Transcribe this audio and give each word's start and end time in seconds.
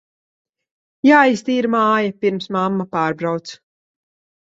Jāiztīra 1.09 1.71
māja, 1.77 2.17
pirms 2.25 2.53
mamma 2.59 2.91
pārbrauc. 2.99 3.57